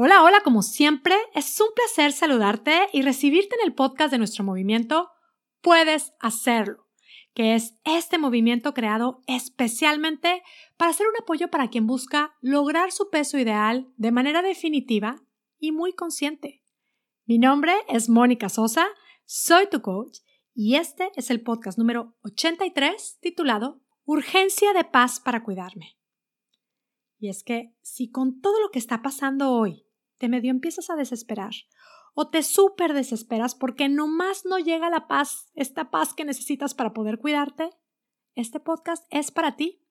[0.00, 4.44] Hola, hola, como siempre, es un placer saludarte y recibirte en el podcast de nuestro
[4.44, 5.10] movimiento
[5.60, 6.86] Puedes hacerlo,
[7.34, 10.44] que es este movimiento creado especialmente
[10.76, 15.20] para ser un apoyo para quien busca lograr su peso ideal de manera definitiva
[15.58, 16.62] y muy consciente.
[17.26, 18.86] Mi nombre es Mónica Sosa,
[19.24, 20.18] soy tu coach
[20.54, 25.98] y este es el podcast número 83 titulado Urgencia de paz para cuidarme.
[27.18, 29.87] Y es que si con todo lo que está pasando hoy
[30.18, 31.52] te medio empiezas a desesperar
[32.14, 36.92] o te súper desesperas porque nomás no llega la paz, esta paz que necesitas para
[36.92, 37.70] poder cuidarte,
[38.34, 39.82] este podcast es para ti.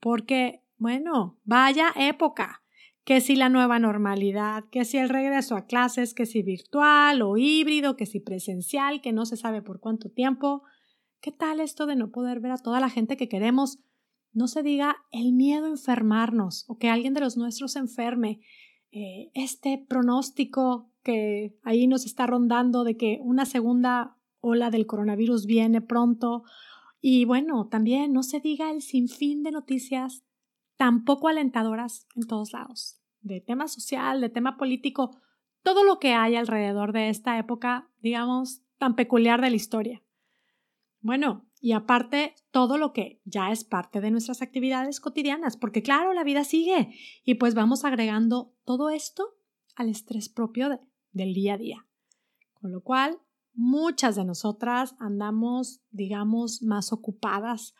[0.00, 2.62] Porque, bueno, vaya época,
[3.04, 7.36] que si la nueva normalidad, que si el regreso a clases, que si virtual o
[7.36, 10.62] híbrido, que si presencial, que no se sabe por cuánto tiempo.
[11.20, 13.78] ¿Qué tal esto de no poder ver a toda la gente que queremos?
[14.32, 18.40] No se diga el miedo a enfermarnos o que alguien de los nuestros enferme
[18.96, 25.46] eh, este pronóstico que ahí nos está rondando de que una segunda ola del coronavirus
[25.46, 26.44] viene pronto.
[27.00, 30.22] Y bueno, también no se diga el sinfín de noticias
[30.76, 35.20] tampoco alentadoras en todos lados, de tema social, de tema político,
[35.64, 40.02] todo lo que hay alrededor de esta época, digamos, tan peculiar de la historia.
[41.00, 46.12] Bueno, y aparte todo lo que ya es parte de nuestras actividades cotidianas, porque claro,
[46.12, 49.38] la vida sigue y pues vamos agregando todo esto
[49.74, 50.78] al estrés propio
[51.12, 51.86] del día a día.
[52.52, 53.18] Con lo cual,
[53.54, 57.74] muchas de nosotras andamos, digamos, más ocupadas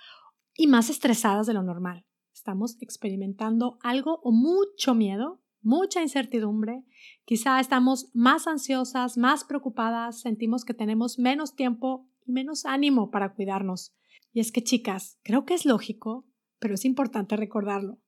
[0.55, 2.07] y más estresadas de lo normal.
[2.33, 6.87] Estamos experimentando algo o mucho miedo, mucha incertidumbre,
[7.27, 13.35] quizá estamos más ansiosas, más preocupadas, sentimos que tenemos menos tiempo y menos ánimo para
[13.35, 13.95] cuidarnos.
[14.33, 16.27] Y es que, chicas, creo que es lógico,
[16.59, 18.01] pero es importante recordarlo.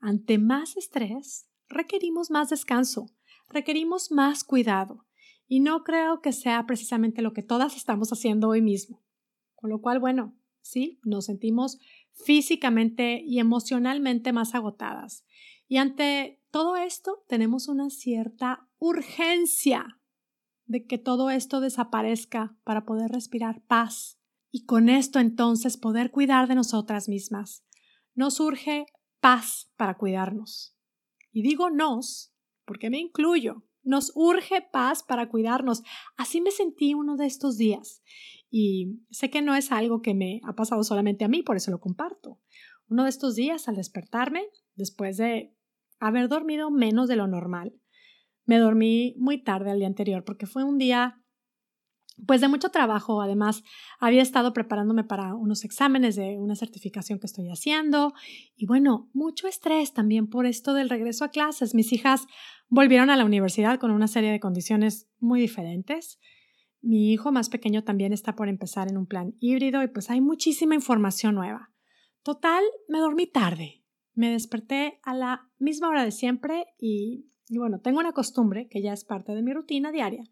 [0.00, 3.06] Ante más estrés, requerimos más descanso,
[3.48, 5.06] requerimos más cuidado,
[5.46, 9.02] y no creo que sea precisamente lo que todas estamos haciendo hoy mismo.
[9.54, 11.78] Con lo cual, bueno, sí, nos sentimos
[12.12, 15.24] físicamente y emocionalmente más agotadas.
[15.66, 20.00] Y ante todo esto tenemos una cierta urgencia
[20.66, 24.18] de que todo esto desaparezca para poder respirar paz
[24.50, 27.64] y con esto entonces poder cuidar de nosotras mismas.
[28.14, 28.86] Nos urge
[29.20, 30.76] paz para cuidarnos.
[31.32, 33.64] Y digo nos porque me incluyo.
[33.82, 35.82] Nos urge paz para cuidarnos.
[36.16, 38.02] Así me sentí uno de estos días.
[38.50, 41.70] Y sé que no es algo que me ha pasado solamente a mí, por eso
[41.70, 42.40] lo comparto.
[42.88, 44.44] Uno de estos días, al despertarme,
[44.74, 45.54] después de
[45.98, 47.74] haber dormido menos de lo normal,
[48.44, 51.20] me dormí muy tarde al día anterior porque fue un día
[52.26, 53.20] pues de mucho trabajo.
[53.20, 53.62] Además,
[53.98, 58.12] había estado preparándome para unos exámenes de una certificación que estoy haciendo
[58.56, 61.74] y bueno, mucho estrés también por esto del regreso a clases.
[61.74, 62.26] Mis hijas
[62.68, 66.18] volvieron a la universidad con una serie de condiciones muy diferentes.
[66.80, 70.20] Mi hijo más pequeño también está por empezar en un plan híbrido y pues hay
[70.20, 71.72] muchísima información nueva.
[72.22, 73.82] Total, me dormí tarde.
[74.12, 78.82] Me desperté a la misma hora de siempre y y bueno, tengo una costumbre que
[78.82, 80.24] ya es parte de mi rutina diaria.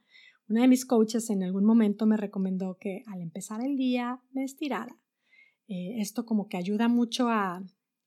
[0.48, 4.44] Una de mis coaches en algún momento me recomendó que al empezar el día me
[4.44, 4.96] estirara.
[5.68, 7.62] Eh, esto como que ayuda mucho a,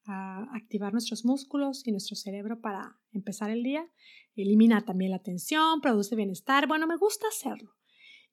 [0.06, 3.88] a activar nuestros músculos y nuestro cerebro para empezar el día.
[4.36, 6.68] Elimina también la tensión, produce bienestar.
[6.68, 7.72] Bueno, me gusta hacerlo.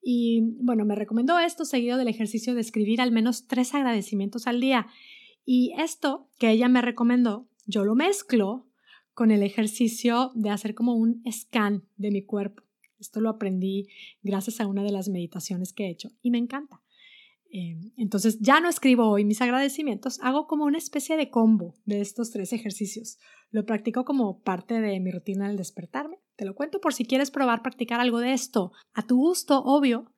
[0.02, 4.60] Y bueno, me recomendó esto seguido del ejercicio de escribir al menos tres agradecimientos al
[4.60, 4.88] día.
[5.44, 8.71] Y esto que ella me recomendó, yo lo mezclo
[9.14, 12.62] con el ejercicio de hacer como un scan de mi cuerpo.
[12.98, 13.88] Esto lo aprendí
[14.22, 16.82] gracias a una de las meditaciones que he hecho y me encanta.
[17.54, 22.00] Eh, entonces ya no escribo hoy mis agradecimientos, hago como una especie de combo de
[22.00, 23.18] estos tres ejercicios.
[23.50, 26.16] Lo practico como parte de mi rutina al despertarme.
[26.36, 28.72] Te lo cuento por si quieres probar practicar algo de esto.
[28.94, 30.14] A tu gusto, obvio.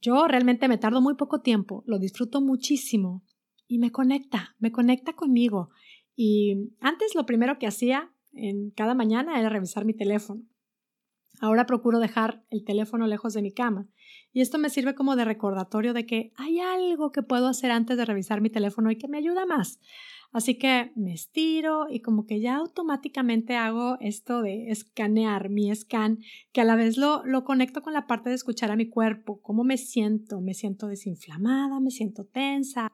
[0.00, 3.24] Yo realmente me tardo muy poco tiempo, lo disfruto muchísimo
[3.66, 5.70] y me conecta, me conecta conmigo.
[6.14, 10.42] Y antes lo primero que hacía en cada mañana era revisar mi teléfono.
[11.40, 13.88] Ahora procuro dejar el teléfono lejos de mi cama
[14.32, 17.96] y esto me sirve como de recordatorio de que hay algo que puedo hacer antes
[17.96, 19.80] de revisar mi teléfono y que me ayuda más.
[20.32, 26.18] Así que me estiro y como que ya automáticamente hago esto de escanear mi scan,
[26.52, 29.40] que a la vez lo, lo conecto con la parte de escuchar a mi cuerpo,
[29.40, 32.88] cómo me siento, me siento desinflamada, me siento tensa.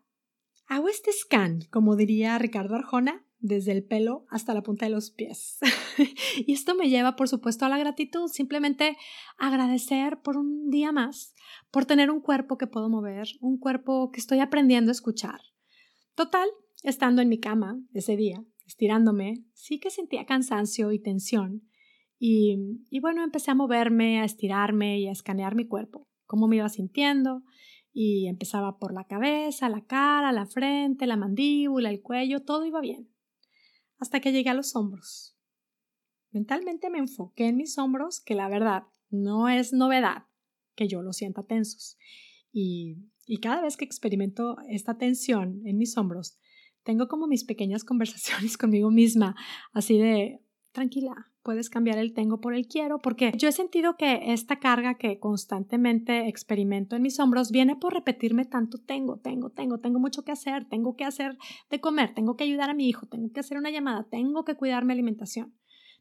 [0.69, 5.11] Hago este scan, como diría Ricardo Arjona, desde el pelo hasta la punta de los
[5.11, 5.59] pies.
[6.47, 8.97] y esto me lleva, por supuesto, a la gratitud, simplemente
[9.37, 11.35] agradecer por un día más,
[11.71, 15.41] por tener un cuerpo que puedo mover, un cuerpo que estoy aprendiendo a escuchar.
[16.15, 16.49] Total,
[16.85, 21.69] estando en mi cama ese día, estirándome, sí que sentía cansancio y tensión.
[22.19, 22.57] Y,
[22.91, 26.69] y bueno, empecé a moverme, a estirarme y a escanear mi cuerpo, cómo me iba
[26.69, 27.43] sintiendo.
[27.95, 32.81] Y empezaba por la cabeza, la cara, la frente, la mandíbula, el cuello, todo iba
[32.81, 33.13] bien.
[34.03, 35.39] Hasta que llegué a los hombros.
[36.33, 40.25] Mentalmente me enfoqué en mis hombros, que la verdad no es novedad
[40.75, 41.97] que yo los sienta tensos.
[42.51, 42.97] Y,
[43.27, 46.37] y cada vez que experimento esta tensión en mis hombros,
[46.83, 49.37] tengo como mis pequeñas conversaciones conmigo misma,
[49.73, 50.41] así de,
[50.73, 54.95] tranquila, puedes cambiar el tengo por el quiero, porque yo he sentido que esta carga
[54.95, 60.25] que constantemente experimento en mis hombros viene por repetirme tanto tengo, tengo, tengo, tengo mucho
[60.25, 61.37] que hacer, tengo que hacer
[61.71, 64.55] de comer, tengo que ayudar a mi hijo, tengo que hacer una llamada, tengo que
[64.55, 65.55] cuidar mi alimentación.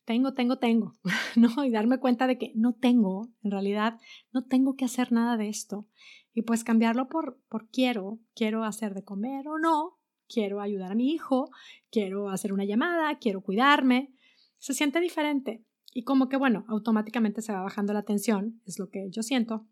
[0.03, 0.93] Tengo, tengo, tengo,
[1.35, 1.63] ¿no?
[1.63, 3.99] Y darme cuenta de que no tengo, en realidad,
[4.33, 5.87] no tengo que hacer nada de esto.
[6.33, 10.95] Y pues cambiarlo por, por quiero, quiero hacer de comer o no, quiero ayudar a
[10.95, 11.51] mi hijo,
[11.91, 14.13] quiero hacer una llamada, quiero cuidarme,
[14.61, 18.89] se siente diferente y como que, bueno, automáticamente se va bajando la tensión, es lo
[18.89, 19.67] que yo siento.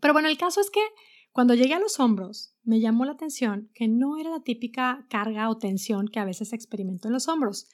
[0.00, 0.80] Pero bueno, el caso es que
[1.32, 5.50] cuando llegué a los hombros, me llamó la atención que no era la típica carga
[5.50, 7.68] o tensión que a veces experimento en los hombros.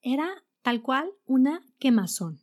[0.00, 0.26] Era
[0.62, 2.40] tal cual una quemazón.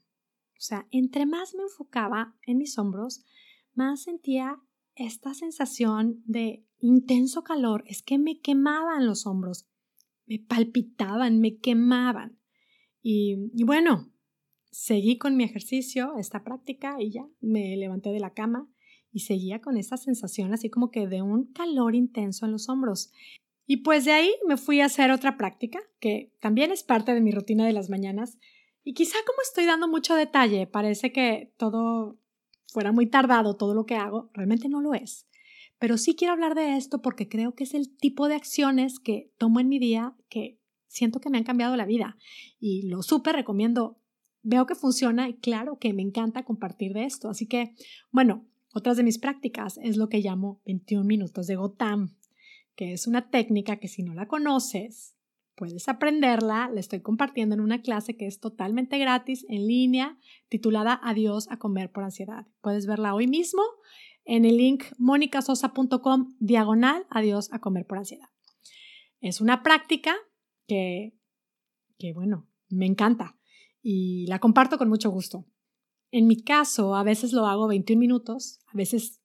[0.51, 3.25] O sea, entre más me enfocaba en mis hombros,
[3.73, 4.61] más sentía
[4.93, 7.83] esta sensación de intenso calor.
[7.87, 9.67] Es que me quemaban los hombros,
[10.27, 12.40] me palpitaban, me quemaban.
[13.01, 14.11] Y, bueno,
[14.69, 18.69] seguí con mi ejercicio, esta práctica, y ya me levanté de la cama
[19.11, 23.11] y seguía con esa sensación así como que de un calor intenso en los hombros.
[23.65, 27.21] Y pues de ahí me fui a hacer otra práctica, que también es parte de
[27.21, 28.37] mi rutina de las mañanas.
[28.83, 32.17] Y quizá como estoy dando mucho detalle, parece que todo
[32.67, 35.27] fuera muy tardado, todo lo que hago, realmente no lo es.
[35.77, 39.31] Pero sí quiero hablar de esto porque creo que es el tipo de acciones que
[39.37, 40.60] tomo en mi día que
[40.91, 42.17] siento que me han cambiado la vida
[42.59, 43.97] y lo súper recomiendo.
[44.43, 47.29] Veo que funciona y claro que me encanta compartir de esto.
[47.29, 47.75] Así que,
[48.11, 52.15] bueno, otras de mis prácticas es lo que llamo 21 minutos de Gotam,
[52.75, 55.15] que es una técnica que si no la conoces,
[55.55, 56.69] puedes aprenderla.
[56.73, 60.17] La estoy compartiendo en una clase que es totalmente gratis en línea,
[60.49, 62.47] titulada Adiós a comer por ansiedad.
[62.61, 63.61] Puedes verla hoy mismo
[64.25, 68.29] en el link monicasosa.com diagonal Adiós a comer por ansiedad.
[69.21, 70.15] Es una práctica
[70.67, 71.13] que,
[72.13, 73.37] bueno, me encanta
[73.81, 75.45] y la comparto con mucho gusto.
[76.11, 79.21] En mi caso, a veces lo hago 21 minutos, a veces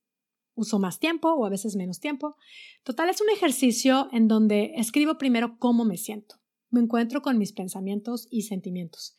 [0.54, 2.36] uso más tiempo o a veces menos tiempo.
[2.82, 6.36] Total, es un ejercicio en donde escribo primero cómo me siento.
[6.70, 9.16] Me encuentro con mis pensamientos y sentimientos.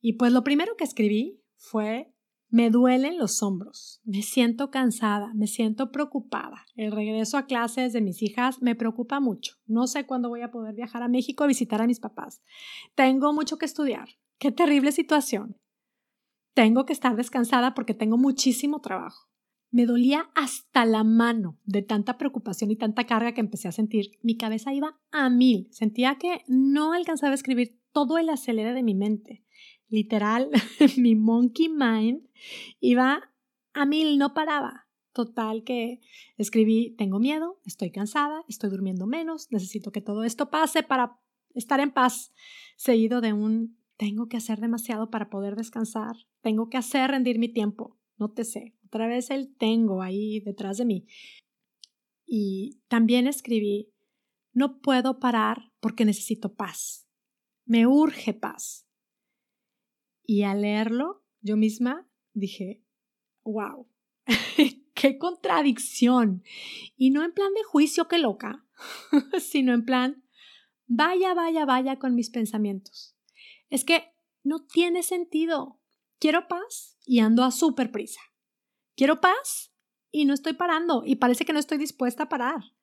[0.00, 2.14] Y pues lo primero que escribí fue
[2.50, 6.64] me duelen los hombros, me siento cansada, me siento preocupada.
[6.76, 9.56] El regreso a clases de mis hijas me preocupa mucho.
[9.66, 12.42] No sé cuándo voy a poder viajar a México a visitar a mis papás.
[12.94, 14.08] Tengo mucho que estudiar.
[14.38, 15.56] Qué terrible situación.
[16.54, 19.28] Tengo que estar descansada porque tengo muchísimo trabajo.
[19.70, 24.12] Me dolía hasta la mano de tanta preocupación y tanta carga que empecé a sentir.
[24.22, 25.68] Mi cabeza iba a mil.
[25.70, 29.44] Sentía que no alcanzaba a escribir todo el acelere de mi mente
[29.88, 30.50] literal,
[30.96, 32.26] mi monkey mind
[32.80, 33.30] iba
[33.72, 34.86] a mil, no paraba.
[35.12, 36.00] Total que
[36.36, 41.18] escribí, tengo miedo, estoy cansada, estoy durmiendo menos, necesito que todo esto pase para
[41.54, 42.32] estar en paz,
[42.76, 47.48] seguido de un, tengo que hacer demasiado para poder descansar, tengo que hacer rendir mi
[47.48, 51.06] tiempo, no te sé, otra vez el tengo ahí detrás de mí.
[52.24, 53.92] Y también escribí,
[54.52, 57.08] no puedo parar porque necesito paz,
[57.64, 58.87] me urge paz.
[60.30, 62.84] Y al leerlo, yo misma dije,
[63.44, 63.88] wow,
[64.94, 66.44] qué contradicción.
[66.98, 68.66] Y no en plan de juicio que loca,
[69.40, 70.22] sino en plan,
[70.86, 73.16] vaya, vaya, vaya con mis pensamientos.
[73.70, 74.12] Es que
[74.44, 75.80] no tiene sentido.
[76.18, 78.20] Quiero paz y ando a súper prisa.
[78.96, 79.72] Quiero paz
[80.10, 82.74] y no estoy parando y parece que no estoy dispuesta a parar.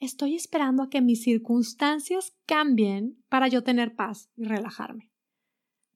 [0.00, 5.10] Estoy esperando a que mis circunstancias cambien para yo tener paz y relajarme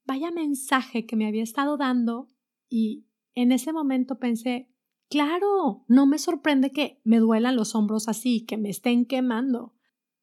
[0.05, 2.27] vaya mensaje que me había estado dando
[2.69, 4.69] y en ese momento pensé,
[5.09, 9.73] claro, no me sorprende que me duelan los hombros así, que me estén quemando.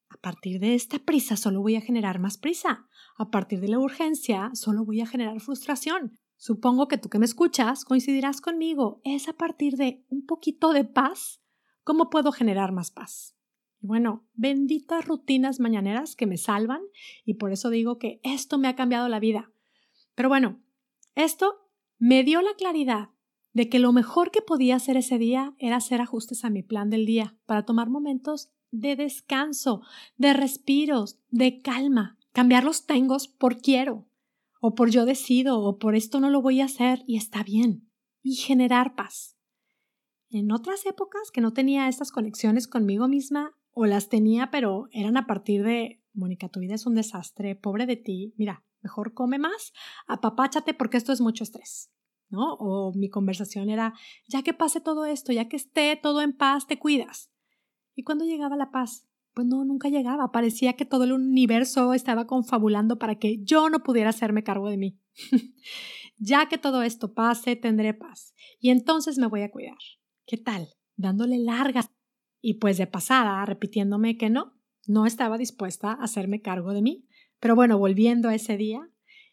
[0.09, 2.87] A partir de esta prisa solo voy a generar más prisa.
[3.17, 6.17] A partir de la urgencia solo voy a generar frustración.
[6.37, 9.01] Supongo que tú que me escuchas coincidirás conmigo.
[9.03, 11.41] Es a partir de un poquito de paz
[11.83, 13.35] cómo puedo generar más paz.
[13.81, 16.81] Bueno, benditas rutinas mañaneras que me salvan
[17.25, 19.51] y por eso digo que esto me ha cambiado la vida.
[20.19, 20.59] Pero bueno,
[21.15, 21.61] esto
[21.97, 23.11] me dio la claridad
[23.53, 26.89] de que lo mejor que podía hacer ese día era hacer ajustes a mi plan
[26.89, 29.81] del día para tomar momentos de descanso,
[30.17, 34.09] de respiros, de calma, cambiar los tengos por quiero.
[34.59, 37.89] o por yo decido, o por esto no lo voy a hacer y está bien,
[38.21, 39.37] y generar paz.
[40.29, 45.15] En otras épocas que no tenía estas conexiones conmigo misma, o las tenía, pero eran
[45.15, 49.37] a partir de, Mónica, tu vida es un desastre, pobre de ti, mira, mejor come
[49.37, 49.73] más,
[50.07, 51.91] apapáchate porque esto es mucho estrés,
[52.29, 52.53] ¿no?
[52.55, 53.93] O mi conversación era,
[54.27, 57.31] ya que pase todo esto, ya que esté todo en paz, te cuidas.
[57.95, 59.09] ¿Y cuando llegaba la paz?
[59.33, 60.31] Pues no, nunca llegaba.
[60.31, 64.77] Parecía que todo el universo estaba confabulando para que yo no pudiera hacerme cargo de
[64.77, 64.99] mí.
[66.17, 68.33] ya que todo esto pase, tendré paz.
[68.59, 69.77] Y entonces me voy a cuidar.
[70.25, 70.69] ¿Qué tal?
[70.95, 71.91] Dándole largas.
[72.41, 74.53] Y pues de pasada, repitiéndome que no,
[74.87, 77.07] no estaba dispuesta a hacerme cargo de mí.
[77.39, 78.89] Pero bueno, volviendo a ese día,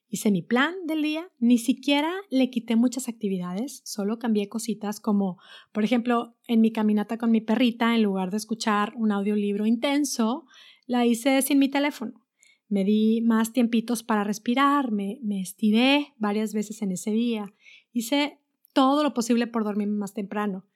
[0.09, 5.39] hice mi plan del día, ni siquiera le quité muchas actividades, solo cambié cositas como,
[5.73, 10.47] por ejemplo, en mi caminata con mi perrita, en lugar de escuchar un audiolibro intenso,
[10.87, 12.25] la hice sin mi teléfono.
[12.69, 17.53] Me di más tiempitos para respirar, me, me estiré varias veces en ese día,
[17.93, 18.41] hice
[18.73, 20.67] todo lo posible por dormir más temprano.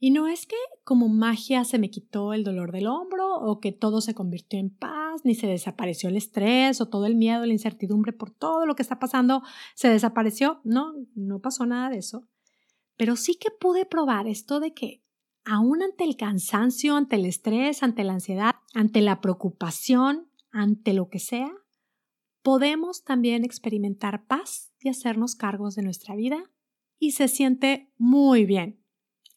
[0.00, 3.72] Y no es que como magia se me quitó el dolor del hombro o que
[3.72, 7.52] todo se convirtió en paz, ni se desapareció el estrés o todo el miedo, la
[7.52, 9.42] incertidumbre por todo lo que está pasando
[9.74, 10.60] se desapareció.
[10.62, 12.28] No, no pasó nada de eso.
[12.96, 15.02] Pero sí que pude probar esto de que
[15.44, 21.08] aún ante el cansancio, ante el estrés, ante la ansiedad, ante la preocupación, ante lo
[21.08, 21.50] que sea,
[22.42, 26.50] podemos también experimentar paz y hacernos cargos de nuestra vida
[26.98, 28.77] y se siente muy bien.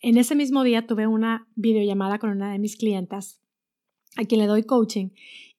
[0.03, 3.39] En ese mismo día tuve una videollamada con una de mis clientas
[4.17, 5.09] a quien le doy coaching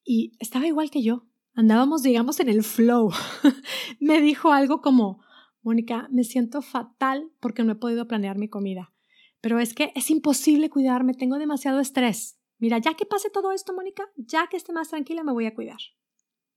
[0.05, 1.27] y estaba igual que yo.
[1.55, 3.13] Andábamos, digamos, en el flow.
[4.01, 5.23] me dijo algo como,
[5.63, 8.93] Mónica, me siento fatal porque no he podido planear mi comida.
[9.41, 12.41] Pero es que es imposible cuidarme, tengo demasiado estrés.
[12.59, 15.55] Mira, ya que pase todo esto, Mónica, ya que esté más tranquila, me voy a
[15.55, 15.81] cuidar.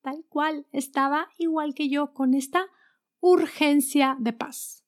[0.01, 2.65] Tal cual, estaba igual que yo con esta
[3.19, 4.85] urgencia de paz.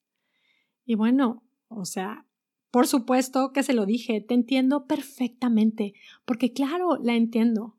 [0.84, 2.27] Y bueno, o sea,
[2.78, 7.76] por supuesto que se lo dije, te entiendo perfectamente, porque claro, la entiendo.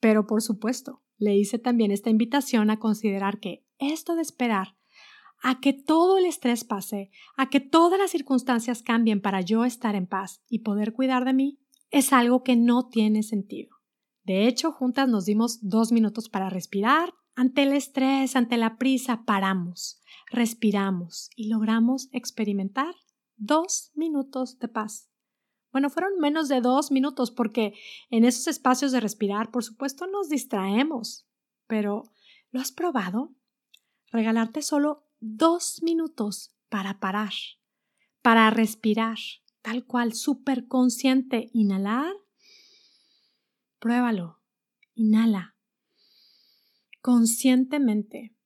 [0.00, 4.74] Pero por supuesto, le hice también esta invitación a considerar que esto de esperar
[5.42, 9.94] a que todo el estrés pase, a que todas las circunstancias cambien para yo estar
[9.94, 11.58] en paz y poder cuidar de mí,
[11.90, 13.76] es algo que no tiene sentido.
[14.24, 17.12] De hecho, juntas nos dimos dos minutos para respirar.
[17.34, 22.94] Ante el estrés, ante la prisa, paramos, respiramos y logramos experimentar
[23.42, 25.10] dos minutos de paz.
[25.72, 27.74] Bueno, fueron menos de dos minutos porque
[28.10, 31.26] en esos espacios de respirar, por supuesto, nos distraemos.
[31.66, 32.04] Pero,
[32.50, 33.34] ¿lo has probado?
[34.10, 37.32] Regalarte solo dos minutos para parar,
[38.20, 39.18] para respirar,
[39.62, 41.50] tal cual, súper consciente.
[41.52, 42.14] Inhalar.
[43.78, 44.40] Pruébalo.
[44.94, 45.56] Inhala.
[47.00, 48.36] Conscientemente.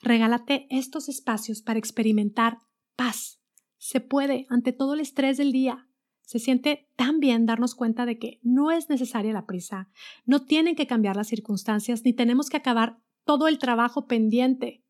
[0.00, 2.58] Regálate estos espacios para experimentar
[2.96, 3.39] paz
[3.80, 5.88] se puede ante todo el estrés del día.
[6.20, 9.88] Se siente tan bien darnos cuenta de que no es necesaria la prisa,
[10.26, 14.84] no tienen que cambiar las circunstancias, ni tenemos que acabar todo el trabajo pendiente.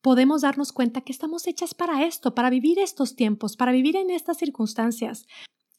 [0.00, 4.10] Podemos darnos cuenta que estamos hechas para esto, para vivir estos tiempos, para vivir en
[4.10, 5.26] estas circunstancias.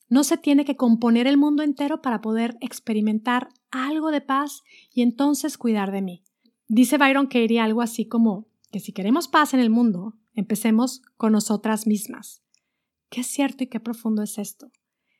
[0.08, 4.62] No se tiene que componer el mundo entero para poder experimentar algo de paz
[4.94, 6.24] y entonces cuidar de mí.
[6.68, 11.34] Dice Byron Katie algo así como que si queremos paz en el mundo, Empecemos con
[11.34, 12.42] nosotras mismas.
[13.10, 14.72] Qué cierto y qué profundo es esto.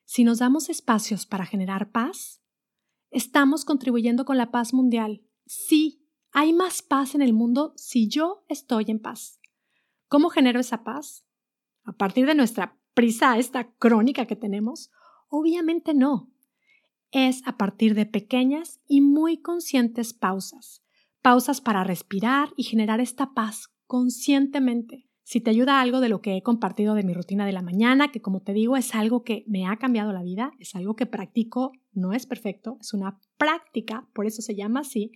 [0.06, 2.42] Si nos damos espacios para generar paz,
[3.10, 5.22] estamos contribuyendo con la paz mundial.
[5.46, 9.40] Sí, hay más paz en el mundo si yo estoy en paz.
[10.08, 11.26] ¿Cómo genero esa paz?
[11.84, 14.92] ¿A partir de nuestra prisa, esta crónica que tenemos?
[15.30, 16.32] Obviamente no.
[17.12, 20.82] Es a partir de pequeñas y muy conscientes pausas.
[21.22, 25.10] Pausas para respirar y generar esta paz conscientemente.
[25.24, 28.10] Si te ayuda algo de lo que he compartido de mi rutina de la mañana,
[28.10, 31.06] que como te digo es algo que me ha cambiado la vida, es algo que
[31.06, 35.12] practico, no es perfecto, es una práctica, por eso se llama así,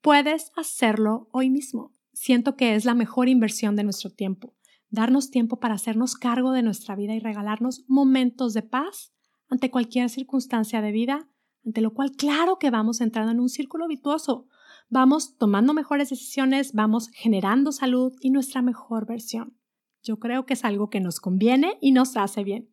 [0.00, 1.92] puedes hacerlo hoy mismo.
[2.12, 4.56] Siento que es la mejor inversión de nuestro tiempo,
[4.90, 9.12] darnos tiempo para hacernos cargo de nuestra vida y regalarnos momentos de paz
[9.48, 11.28] ante cualquier circunstancia de vida,
[11.64, 14.48] ante lo cual claro que vamos entrando en un círculo virtuoso
[14.92, 19.56] vamos tomando mejores decisiones, vamos generando salud y nuestra mejor versión.
[20.02, 22.68] Yo creo que es algo que nos conviene y nos hace bien.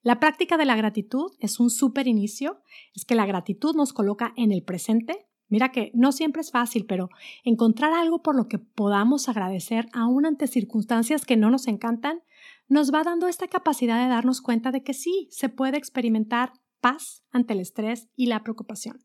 [0.00, 2.62] La práctica de la gratitud es un súper inicio,
[2.94, 5.26] es que la gratitud nos coloca en el presente.
[5.48, 7.08] Mira que no siempre es fácil, pero
[7.42, 12.20] encontrar algo por lo que podamos agradecer aún ante circunstancias que no nos encantan,
[12.68, 17.24] nos va dando esta capacidad de darnos cuenta de que sí, se puede experimentar paz
[17.32, 19.04] ante el estrés y la preocupación.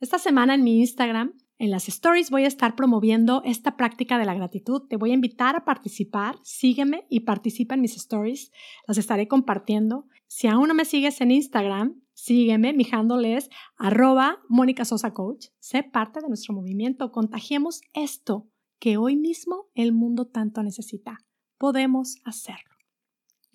[0.00, 4.24] Esta semana en mi Instagram En las stories voy a estar promoviendo esta práctica de
[4.24, 4.82] la gratitud.
[4.88, 6.38] Te voy a invitar a participar.
[6.42, 8.50] Sígueme y participa en mis stories.
[8.88, 10.06] Las estaré compartiendo.
[10.26, 12.72] Si aún no me sigues en Instagram, sígueme.
[12.72, 15.46] Mi handle es arroba Mónica Sosa Coach.
[15.60, 17.12] Sé parte de nuestro movimiento.
[17.12, 18.48] Contagiemos esto
[18.80, 21.18] que hoy mismo el mundo tanto necesita.
[21.56, 22.73] Podemos hacerlo.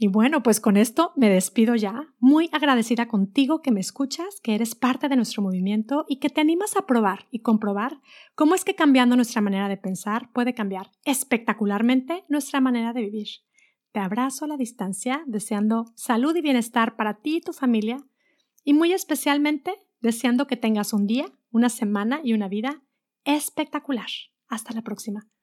[0.01, 4.55] Y bueno, pues con esto me despido ya, muy agradecida contigo que me escuchas, que
[4.55, 7.99] eres parte de nuestro movimiento y que te animas a probar y comprobar
[8.33, 13.27] cómo es que cambiando nuestra manera de pensar puede cambiar espectacularmente nuestra manera de vivir.
[13.91, 17.97] Te abrazo a la distancia, deseando salud y bienestar para ti y tu familia
[18.63, 22.83] y muy especialmente deseando que tengas un día, una semana y una vida
[23.25, 24.07] espectacular.
[24.47, 25.29] Hasta la próxima.